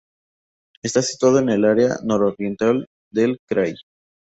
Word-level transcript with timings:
Está 0.81 1.03
situado 1.03 1.37
en 1.37 1.49
el 1.49 1.63
área 1.63 1.99
nororiental 2.03 2.87
del 3.11 3.37
krai. 3.47 3.75